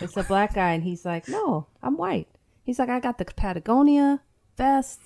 [0.00, 2.28] it's a black guy, and he's like, "No, I'm white."
[2.64, 4.22] He's like, "I got the Patagonia
[4.56, 5.00] vest."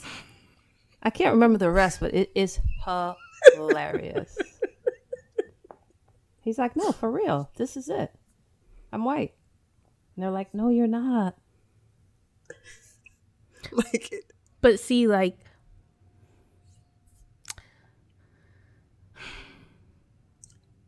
[1.07, 2.59] I can't remember the rest, but it is
[3.55, 4.37] hilarious.
[6.41, 8.13] he's like, "No, for real, this is it.
[8.93, 9.33] I'm white."
[10.17, 11.37] And they're like, "No, you're not."
[13.71, 14.25] like it?
[14.61, 15.39] But see, like,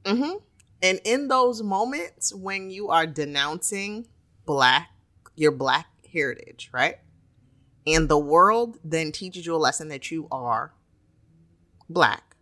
[0.05, 0.39] Mm-hmm.
[0.83, 4.09] And in those moments when you are denouncing
[4.47, 4.91] black,
[5.37, 6.97] your black heritage, right?
[7.89, 10.75] And the world then teaches you a lesson that you are
[11.89, 12.37] black.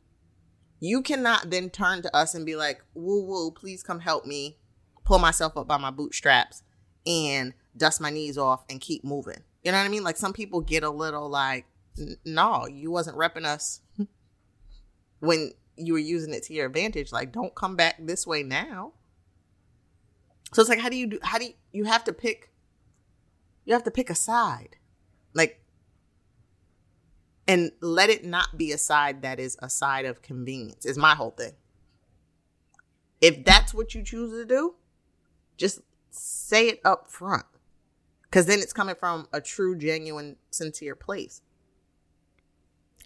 [0.80, 4.58] You cannot then turn to us and be like, woo woo, please come help me
[5.04, 6.64] pull myself up by my bootstraps
[7.06, 9.44] and dust my knees off and keep moving.
[9.62, 10.02] You know what I mean?
[10.02, 13.80] Like some people get a little like, "N- no, you wasn't repping us
[15.20, 17.12] when you were using it to your advantage.
[17.12, 18.92] Like, don't come back this way now.
[20.52, 21.18] So it's like, how do you do?
[21.22, 21.54] How do you?
[21.72, 22.50] You have to pick.
[23.64, 24.76] You have to pick a side,
[25.36, 25.60] like,
[27.46, 30.84] and let it not be a side that is a side of convenience.
[30.84, 31.52] Is my whole thing.
[33.20, 34.74] If that's what you choose to do,
[35.56, 37.44] just say it up front,
[38.22, 41.40] because then it's coming from a true, genuine, sincere place.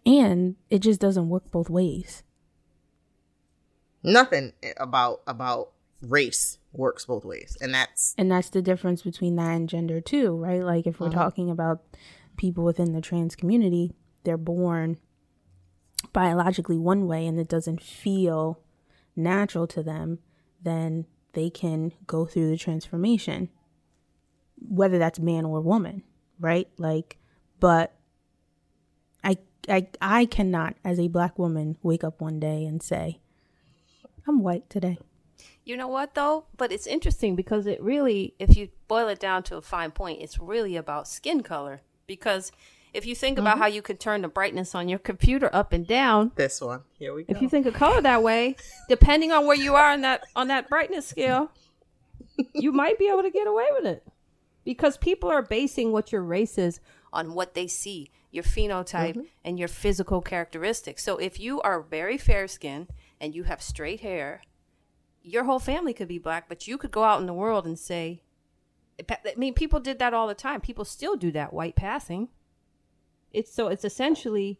[0.06, 2.22] and it just doesn't work both ways.
[4.02, 9.50] Nothing about about race works both ways, and that's And that's the difference between that
[9.54, 10.62] and gender too, right?
[10.64, 11.14] Like if we're Mhm.
[11.14, 11.82] talking about
[12.40, 13.92] people within the trans community,
[14.24, 14.96] they're born
[16.14, 18.58] biologically one way and it doesn't feel
[19.14, 20.18] natural to them,
[20.62, 23.50] then they can go through the transformation.
[24.56, 26.02] Whether that's man or woman,
[26.38, 26.68] right?
[26.78, 27.18] Like
[27.60, 27.94] but
[29.22, 29.36] I
[29.68, 33.20] I I cannot as a black woman wake up one day and say
[34.26, 34.98] I'm white today.
[35.64, 36.46] You know what though?
[36.56, 40.22] But it's interesting because it really, if you boil it down to a fine point,
[40.22, 41.82] it's really about skin color.
[42.10, 42.50] Because
[42.92, 43.62] if you think about mm-hmm.
[43.62, 46.80] how you can turn the brightness on your computer up and down, this one.
[46.98, 47.32] Here we go.
[47.32, 48.56] if you think of color that way,
[48.88, 51.52] depending on where you are on that on that brightness scale,
[52.52, 54.04] you might be able to get away with it.
[54.64, 56.80] Because people are basing what your race is
[57.12, 59.20] on what they see, your phenotype mm-hmm.
[59.44, 61.04] and your physical characteristics.
[61.04, 62.88] So if you are very fair skinned
[63.20, 64.42] and you have straight hair,
[65.22, 67.78] your whole family could be black, but you could go out in the world and
[67.78, 68.22] say,
[69.08, 70.60] I mean, people did that all the time.
[70.60, 72.28] People still do that white passing.
[73.32, 74.58] It's so it's essentially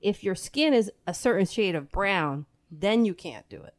[0.00, 3.74] if your skin is a certain shade of brown, then you can't do it.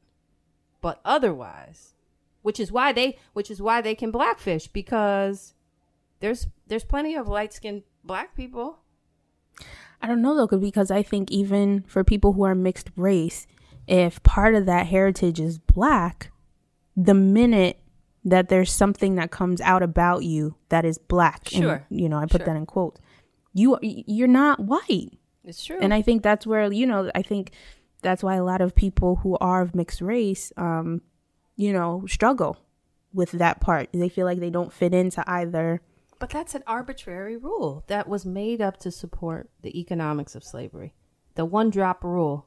[0.81, 1.93] But otherwise,
[2.41, 5.53] which is why they which is why they can blackfish because
[6.19, 8.79] there's there's plenty of light skinned black people.
[10.01, 13.47] I don't know though, because I think even for people who are mixed race,
[13.87, 16.31] if part of that heritage is black,
[16.95, 17.79] the minute
[18.25, 21.85] that there's something that comes out about you that is black, Sure.
[21.89, 22.45] and, you know, I put Sure.
[22.47, 22.99] that in quotes,
[23.53, 25.17] you you're not white.
[25.43, 25.79] It's true.
[25.81, 27.51] and I think that's where you know I think
[28.01, 31.01] that's why a lot of people who are of mixed race, um,
[31.55, 32.57] you know, struggle
[33.13, 33.89] with that part.
[33.93, 35.81] They feel like they don't fit into either.
[36.19, 40.93] But that's an arbitrary rule that was made up to support the economics of slavery.
[41.35, 42.45] The one drop rule.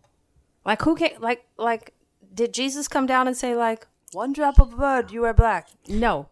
[0.64, 1.94] Like who can like like
[2.32, 5.68] did Jesus come down and say like one drop of blood you are black?
[5.88, 6.28] No.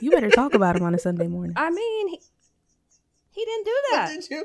[0.00, 1.54] You better talk about him on a Sunday morning.
[1.56, 2.20] I mean he,
[3.30, 4.08] he didn't do that.
[4.08, 4.44] Did you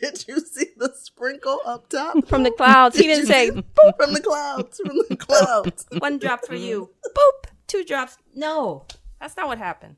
[0.00, 2.96] did you see the sprinkle up top From the clouds.
[2.96, 3.64] He Did didn't say see-
[3.96, 5.86] from the clouds from the clouds?
[5.98, 6.90] one drop for you.
[7.16, 7.50] Boop.
[7.66, 8.16] Two drops.
[8.34, 8.84] No.
[9.20, 9.96] That's not what happened.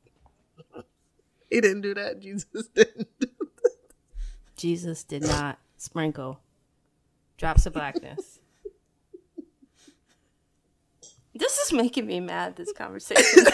[1.49, 2.19] He didn't do that.
[2.19, 3.07] Jesus didn't.
[3.19, 3.27] Do
[3.63, 3.71] that.
[4.57, 6.39] Jesus did not sprinkle
[7.37, 8.32] drops of blackness.
[11.35, 12.55] This is making me mad.
[12.55, 13.45] This conversation.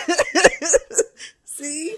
[1.45, 1.95] See.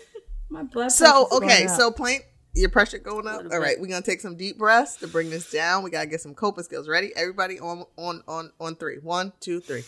[0.50, 0.90] My blood.
[0.92, 1.76] So okay, going up.
[1.78, 2.20] so plain
[2.54, 3.38] your pressure going up.
[3.38, 3.82] Little All right, bit.
[3.82, 5.84] we're gonna take some deep breaths to bring this down.
[5.84, 6.88] We gotta get some coping skills.
[6.88, 7.12] Ready?
[7.16, 8.98] Everybody on on on on three.
[8.98, 9.84] One, two, three.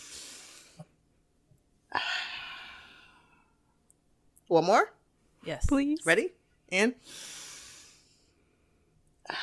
[4.47, 4.93] One more.
[5.43, 5.99] yes, Please.
[6.05, 6.31] Ready?
[6.71, 6.95] And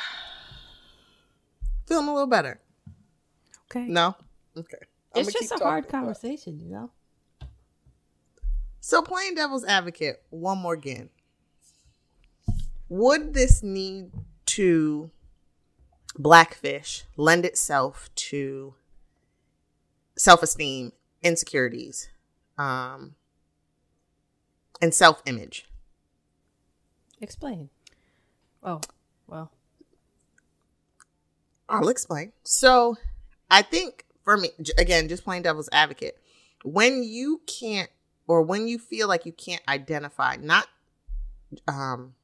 [1.87, 2.61] feeling a little better.
[3.71, 3.87] Okay.
[3.87, 4.17] No.
[4.57, 4.79] Okay.
[5.15, 6.91] I'ma It's just a hard conversation, you know.
[8.81, 11.11] So, playing devil's advocate one more again.
[12.89, 14.11] Would this need
[14.47, 15.11] to
[16.19, 18.75] blackfish lend itself to
[20.17, 20.93] self esteem,
[21.23, 22.09] insecurities,
[22.57, 23.15] um,
[24.81, 25.67] and self image?
[27.21, 27.69] Explain.
[28.63, 28.81] Oh,
[29.27, 29.51] well,
[31.69, 32.33] I'll explain.
[32.45, 32.97] So,
[33.51, 36.19] I think for me, again, just playing devil's advocate,
[36.63, 37.91] when you can't,
[38.27, 40.69] or when you feel like you can't identify, not
[41.67, 42.15] um,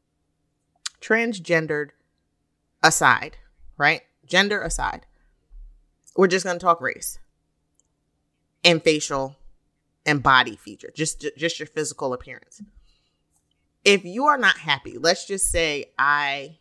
[1.00, 1.90] transgendered
[2.82, 3.38] aside,
[3.76, 4.02] right?
[4.24, 5.06] Gender aside,
[6.16, 7.18] we're just going to talk race
[8.64, 9.36] and facial
[10.04, 12.62] and body feature, just just your physical appearance.
[13.84, 16.58] If you are not happy, let's just say I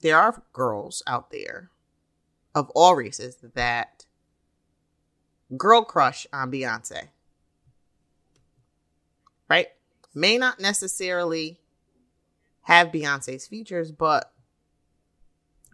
[0.00, 1.70] there are girls out there
[2.54, 3.97] of all races that
[5.56, 7.08] girl crush on Beyonce.
[9.48, 9.68] Right?
[10.14, 11.58] May not necessarily
[12.62, 14.32] have Beyonce's features, but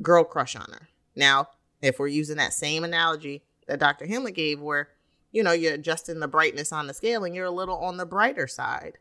[0.03, 0.89] girl crush on her.
[1.17, 1.49] Now,
[1.83, 4.07] if we're using that same analogy that Dr.
[4.07, 4.89] Himley gave, where
[5.33, 8.07] you know you're adjusting the brightness on the scale and you're a little on the
[8.07, 8.99] brighter side,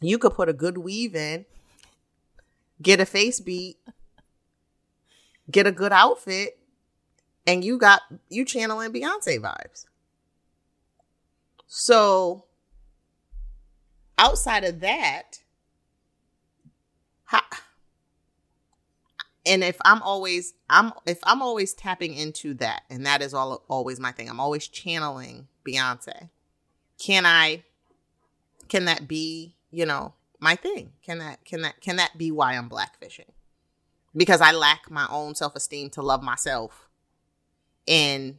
[0.00, 1.44] you could put a good weave in,
[2.82, 3.78] get a face beat,
[5.50, 6.58] get a good outfit,
[7.48, 9.86] and you got you channeling Beyonce vibes.
[11.66, 12.44] So
[14.18, 15.40] outside of that,
[17.24, 17.40] how,
[19.46, 23.64] and if I'm always I'm if I'm always tapping into that, and that is all
[23.66, 24.28] always my thing.
[24.28, 26.28] I'm always channeling Beyonce.
[26.98, 27.64] Can I?
[28.68, 30.92] Can that be you know my thing?
[31.02, 33.30] Can that can that can that be why I'm blackfishing?
[34.14, 36.87] Because I lack my own self esteem to love myself
[37.88, 38.38] in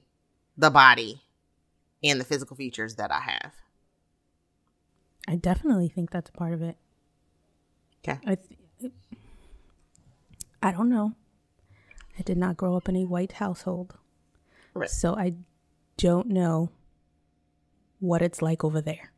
[0.56, 1.22] the body
[2.04, 3.54] and the physical features that I have.
[5.28, 6.78] I definitely think that's a part of it.
[8.08, 8.20] Okay.
[8.26, 8.36] I,
[8.80, 8.94] th-
[10.64, 11.14] I don't know.
[12.18, 13.96] I did not grow up in a white household,
[14.74, 14.90] Right.
[14.90, 15.34] so I
[15.98, 16.70] don't know
[18.00, 19.12] what it's like over there.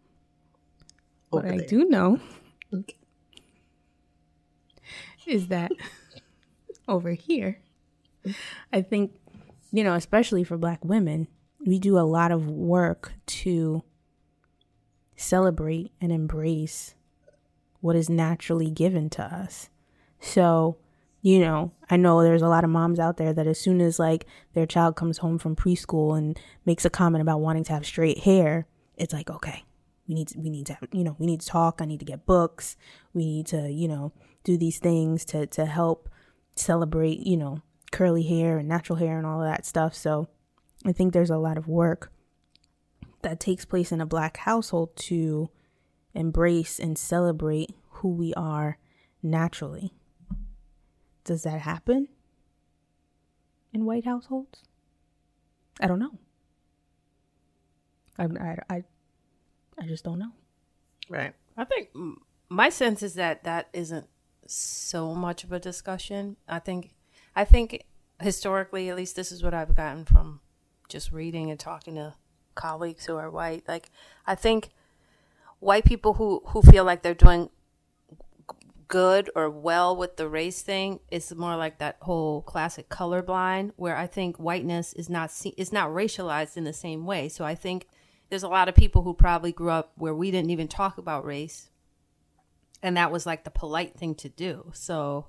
[1.31, 2.19] Over what I do know
[2.73, 2.95] Okay.
[5.27, 5.71] is that
[6.87, 7.59] over here,
[8.73, 9.13] I think,
[9.71, 11.27] you know, especially for black women,
[11.65, 13.83] we do a lot of work to
[15.15, 16.95] celebrate and embrace
[17.79, 19.69] what is naturally given to us.
[20.19, 20.77] So,
[21.21, 23.99] you know, I know there's a lot of moms out there that as soon as
[23.99, 27.85] like their child comes home from preschool and makes a comment about wanting to have
[27.85, 28.67] straight hair,
[28.97, 29.63] it's like, okay,
[30.07, 31.79] we need to, we need to have, you know, we need to talk.
[31.81, 32.75] I need to get books.
[33.13, 34.13] We need to, you know,
[34.43, 36.09] do these things to to help
[36.55, 37.61] celebrate, you know,
[37.91, 39.93] curly hair and natural hair and all of that stuff.
[39.93, 40.27] So,
[40.85, 42.11] I think there's a lot of work
[43.21, 45.49] that takes place in a black household to
[46.13, 48.77] embrace and celebrate who we are
[49.21, 49.93] naturally.
[51.23, 52.07] Does that happen
[53.71, 54.63] in white households?
[55.79, 56.17] I don't know.
[58.17, 58.83] I, I, I
[59.81, 60.31] I just don't know.
[61.09, 61.33] Right.
[61.57, 61.89] I think
[62.49, 64.07] my sense is that that isn't
[64.45, 66.37] so much of a discussion.
[66.47, 66.93] I think,
[67.35, 67.85] I think
[68.19, 70.41] historically, at least this is what I've gotten from
[70.89, 72.15] just reading and talking to
[72.55, 73.63] colleagues who are white.
[73.67, 73.89] Like,
[74.27, 74.69] I think
[75.59, 77.49] white people who who feel like they're doing
[78.87, 83.95] good or well with the race thing is more like that whole classic colorblind where
[83.95, 87.29] I think whiteness is not see- is not racialized in the same way.
[87.29, 87.87] So I think
[88.29, 91.23] there's a lot of people who probably grew up where we didn't even talk about
[91.23, 91.69] race
[92.83, 94.71] and that was like the polite thing to do.
[94.73, 95.27] So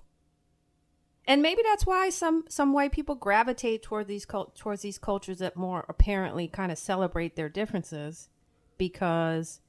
[1.27, 5.39] and maybe that's why some some white people gravitate toward these cult- towards these cultures
[5.39, 8.29] that more apparently kind of celebrate their differences
[8.77, 9.61] because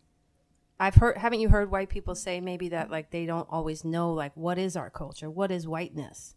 [0.80, 4.12] I've heard haven't you heard white people say maybe that like they don't always know
[4.12, 5.30] like what is our culture?
[5.30, 6.36] What is whiteness?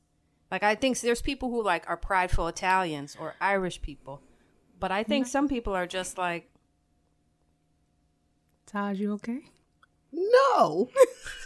[0.50, 4.22] Like I think there's people who like are prideful Italians or Irish people.
[4.78, 5.30] But I think mm-hmm.
[5.30, 6.50] some people are just like
[8.66, 9.40] Taj, you okay?
[10.12, 10.90] No.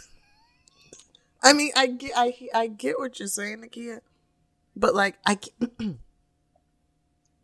[1.43, 3.99] I mean, I get, I, I get what you're saying, Nakia,
[4.75, 5.37] but like, I.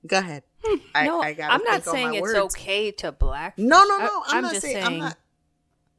[0.06, 0.44] Go ahead.
[0.96, 2.56] I, no, I gotta I'm not saying it's words.
[2.56, 3.58] okay to black.
[3.58, 4.06] No, no, no.
[4.06, 5.18] I- I'm, I'm not just saying, I'm not.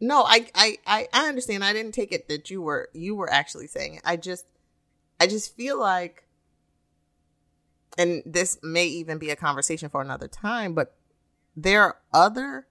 [0.01, 1.65] No, I, I, I, I understand.
[1.65, 4.03] I didn't take it that you were, you were actually saying it.
[4.05, 4.47] I just,
[5.19, 6.25] I just feel like,
[7.99, 10.95] and this may even be a conversation for another time, but
[11.57, 12.69] there are other,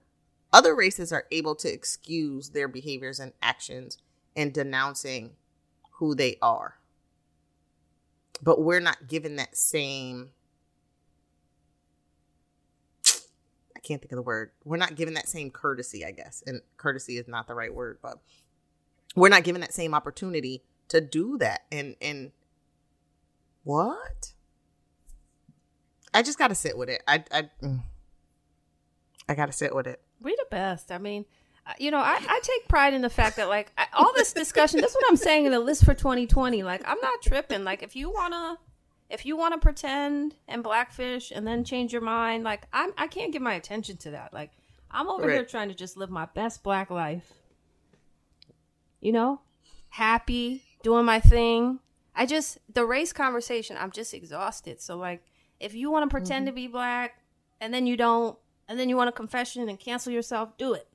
[0.54, 3.98] other races are able to excuse their behaviors and actions
[4.34, 5.32] in denouncing
[5.92, 6.78] who they are.
[8.42, 10.30] But we're not given that same
[13.78, 14.50] I can't think of the word.
[14.64, 16.42] We're not given that same courtesy, I guess.
[16.44, 18.18] And courtesy is not the right word, but
[19.14, 21.62] we're not given that same opportunity to do that.
[21.70, 22.32] And and
[23.62, 24.32] what?
[26.12, 27.02] I just got to sit with it.
[27.06, 27.82] I I mm.
[29.28, 30.00] I got to sit with it.
[30.20, 30.90] We the best.
[30.90, 31.24] I mean,
[31.78, 34.80] you know, I, I take pride in the fact that like I, all this discussion.
[34.80, 36.62] That's what I'm saying in the list for 2020.
[36.62, 37.64] Like I'm not tripping.
[37.64, 38.58] Like if you wanna,
[39.10, 43.32] if you wanna pretend and blackfish and then change your mind, like I'm I can't
[43.32, 44.32] give my attention to that.
[44.32, 44.52] Like
[44.90, 47.32] I'm over here trying to just live my best black life.
[49.00, 49.40] You know,
[49.90, 51.80] happy, doing my thing.
[52.14, 53.76] I just the race conversation.
[53.78, 54.80] I'm just exhausted.
[54.80, 55.22] So like,
[55.60, 56.56] if you want to pretend mm-hmm.
[56.56, 57.22] to be black
[57.60, 58.38] and then you don't,
[58.68, 60.88] and then you want a confession and cancel yourself, do it.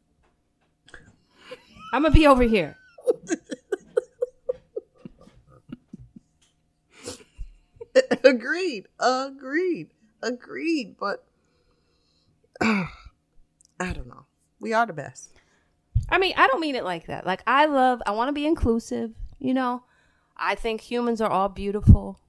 [1.94, 2.76] I'm gonna be over here.
[8.24, 8.88] agreed.
[9.00, 9.91] Agreed.
[10.24, 10.96] Agreed.
[11.00, 11.24] But
[12.62, 12.89] I
[13.80, 14.26] don't know.
[14.60, 15.34] We are the best.
[16.10, 17.28] I mean, I don't mean it like that.
[17.28, 19.12] Like I love, I want to be inclusive.
[19.38, 19.84] You know,
[20.36, 22.20] I think humans are all beautiful,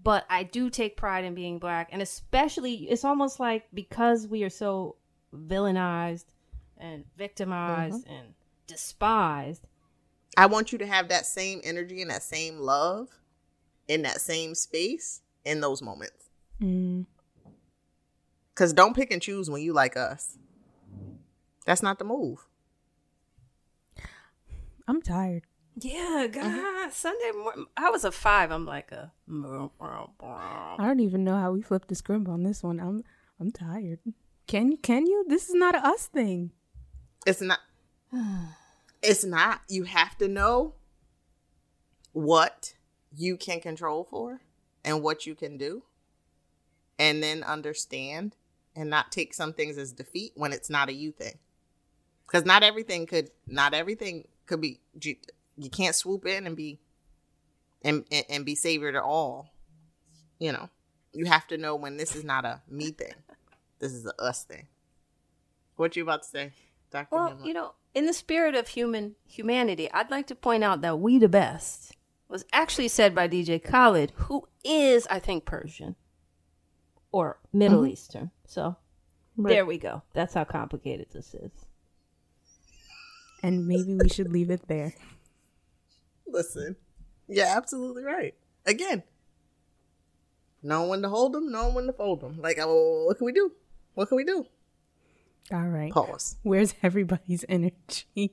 [0.00, 4.44] but I do take pride in being black, and especially it's almost like because we
[4.44, 4.94] are so
[5.34, 6.26] villainized
[6.78, 8.34] and victimized and
[8.66, 9.66] despised.
[10.36, 13.08] I want you to have that same energy and that same love
[13.88, 16.30] in that same space in those moments.
[16.60, 17.06] Mm.
[18.54, 20.36] Because don't pick and choose when you like us.
[21.64, 22.46] That's not the move.
[24.86, 25.44] I'm tired.
[25.80, 27.66] Yeah, God, Sunday morning.
[27.76, 28.50] I was a five.
[28.50, 29.12] I'm like a.
[29.30, 32.80] I don't even know how we flipped the script on this one.
[32.80, 33.04] I'm
[33.38, 34.00] I'm tired.
[34.46, 35.24] Can can you?
[35.28, 36.52] This is not a us thing.
[37.28, 37.60] It's not.
[39.02, 39.60] It's not.
[39.68, 40.74] You have to know
[42.12, 42.72] what
[43.14, 44.40] you can control for
[44.82, 45.82] and what you can do,
[46.98, 48.34] and then understand
[48.74, 51.38] and not take some things as defeat when it's not a you thing.
[52.26, 54.80] Because not everything could, not everything could be.
[54.98, 56.80] You, can't swoop in and be,
[57.82, 59.52] and, and and be savior to all.
[60.38, 60.70] You know,
[61.12, 63.14] you have to know when this is not a me thing.
[63.80, 64.68] This is a us thing.
[65.76, 66.52] What you about to say,
[66.90, 67.14] Doctor?
[67.14, 70.98] Well, you know, in the spirit of human humanity, I'd like to point out that
[71.00, 71.96] "We the Best"
[72.28, 75.96] was actually said by DJ Khaled, who is, I think, Persian
[77.10, 77.92] or Middle mm-hmm.
[77.92, 78.30] Eastern.
[78.44, 78.76] So
[79.36, 80.02] there we go.
[80.14, 81.52] That's how complicated this is.
[83.42, 84.94] And maybe we should leave it there.
[86.26, 86.76] Listen,
[87.28, 88.34] you're absolutely right.
[88.66, 89.04] Again,
[90.62, 92.40] knowing when to hold them, knowing when to fold them.
[92.40, 93.52] Like, oh, what can we do?
[93.94, 94.44] What can we do?
[95.52, 95.92] All right.
[95.92, 96.36] Pause.
[96.42, 98.32] Where's everybody's energy?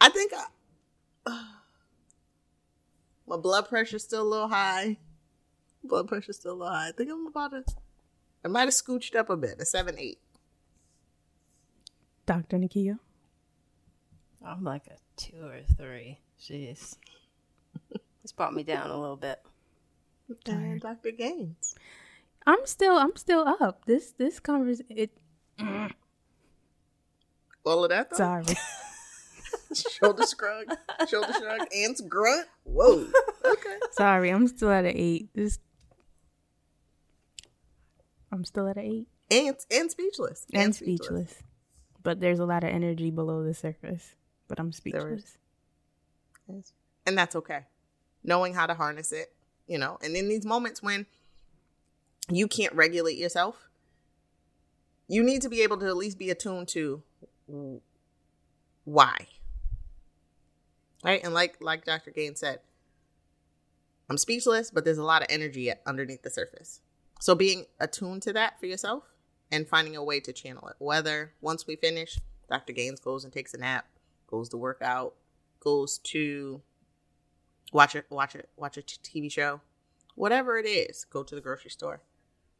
[0.00, 0.44] I think I,
[3.26, 4.98] my blood pressure's still a little high.
[5.82, 6.88] Blood pressure's still a little high.
[6.88, 7.64] I think I'm about to.
[8.44, 9.60] I might have scooched up a bit.
[9.60, 10.18] A seven, eight.
[12.26, 12.58] Dr.
[12.58, 12.98] Nakia?
[14.44, 16.18] I'm like a two or three.
[16.40, 16.96] Jeez.
[18.24, 19.40] It's brought me down a little bit.
[20.48, 21.12] And Dr.
[21.12, 21.76] Gaines.
[22.46, 23.84] I'm still I'm still up.
[23.86, 25.10] This this convers it
[27.64, 28.16] All of that though.
[28.16, 28.44] Sorry.
[29.74, 30.66] shoulder shrug,
[31.08, 32.46] shoulder shrug, ants grunt.
[32.64, 33.06] Whoa.
[33.44, 33.76] Okay.
[33.92, 35.28] Sorry, I'm still at an eight.
[35.34, 35.58] This
[38.30, 39.08] I'm still at an eight.
[39.30, 40.46] Ants and speechless.
[40.52, 41.42] And speechless.
[42.02, 44.14] But there's a lot of energy below the surface.
[44.46, 45.38] But I'm speechless.
[47.06, 47.64] And that's okay.
[48.22, 49.34] Knowing how to harness it,
[49.66, 51.06] you know, and in these moments when
[52.28, 53.68] you can't regulate yourself,
[55.08, 57.02] you need to be able to at least be attuned to
[58.84, 59.26] why.
[61.04, 61.22] Right?
[61.22, 62.10] And like like Dr.
[62.10, 62.60] Gaines said,
[64.10, 66.80] I'm speechless, but there's a lot of energy underneath the surface.
[67.20, 69.04] So being attuned to that for yourself
[69.50, 70.76] and finding a way to channel it.
[70.78, 72.18] Whether once we finish,
[72.48, 72.72] Dr.
[72.72, 73.86] Gaines goes and takes a nap,
[74.26, 75.14] goes to work out,
[75.60, 76.62] goes to
[77.72, 79.60] watch it, watch it, watch a t- TV show,
[80.14, 82.00] whatever it is, go to the grocery store.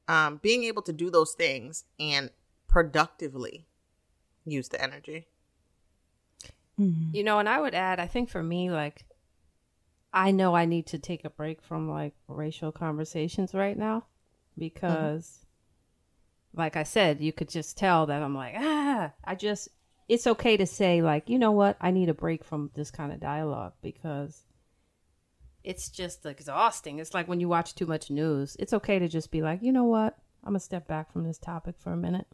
[0.08, 2.30] Um, being able to do those things and
[2.68, 3.66] productively
[4.44, 5.26] use the energy.
[6.78, 7.12] Mhm.
[7.12, 9.04] You know, and I would add, I think for me, like,
[10.12, 14.06] I know I need to take a break from like racial conversations right now
[14.56, 15.44] because,
[16.54, 19.68] like I said, you could just tell that I'm like, ah, I just,
[20.08, 23.12] it's okay to say, like, you know what, I need a break from this kind
[23.12, 24.44] of dialogue because
[25.66, 27.00] it's just exhausting.
[27.00, 29.72] It's like when you watch too much news, it's okay to just be like, you
[29.72, 32.28] know what, I'm going to step back from this topic for a minute.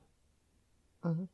[1.03, 1.25] Mm-hmm.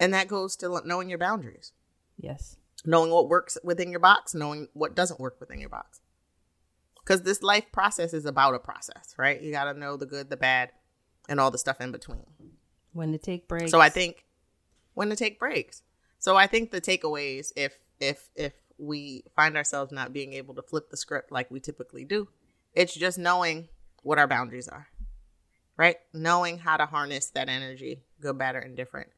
[0.00, 1.72] And that goes to knowing your boundaries,
[2.16, 2.56] Yes.
[2.86, 6.00] knowing what works within your box, knowing what doesn't work within your box.
[6.98, 9.40] Because this life process is about a process, right?
[9.40, 10.70] You got to know the good, the bad,
[11.28, 12.24] and all the stuff in between.
[12.94, 13.70] When to take breaks.
[13.70, 14.24] So I think
[14.94, 15.82] when to take breaks.
[16.18, 20.62] So I think the takeaways, if if if we find ourselves not being able to
[20.62, 22.28] flip the script like we typically do,
[22.74, 23.68] it's just knowing
[24.02, 24.88] what our boundaries are,
[25.76, 25.96] right?
[26.12, 29.10] Knowing how to harness that energy, good, bad, or indifferent,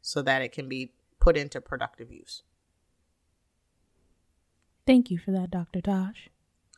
[0.00, 2.42] so that it can be put into productive use.
[4.86, 5.80] Thank you for that, Dr.
[5.80, 6.30] Tosh.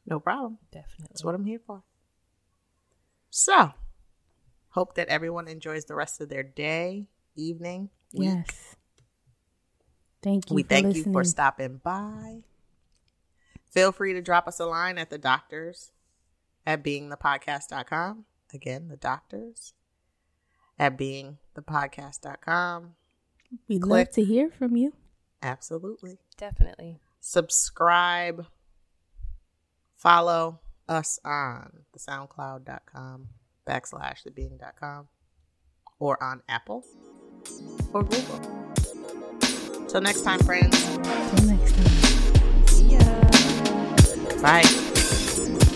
[0.07, 0.59] No problem.
[0.73, 1.07] Definitely.
[1.09, 1.83] That's what I'm here for.
[3.31, 3.73] So,
[4.71, 7.07] hope that everyone enjoys the rest of their day,
[7.37, 8.29] evening, week.
[8.29, 8.77] Yes.
[10.23, 10.57] Thank you.
[10.57, 11.07] we for thank listening.
[11.07, 12.43] you for stopping by.
[13.71, 15.93] Feel free to drop us a line at the doctors
[16.67, 18.25] at beingthepodcast.com.
[18.55, 19.73] Again, the doctors
[20.79, 22.95] at beingthepodcast.com.
[23.69, 24.93] We'd love to hear from you.
[25.43, 26.19] Absolutely.
[26.37, 27.01] Definitely.
[27.21, 28.47] Subscribe.
[29.97, 33.29] Follow us on the soundcloud.com
[33.67, 35.09] backslash the being.com
[35.99, 36.85] or on Apple
[37.93, 38.72] or Google.
[39.93, 40.87] Till next time, friends.
[40.87, 42.67] Till next time.
[42.67, 44.41] See ya.
[44.41, 45.72] Bye.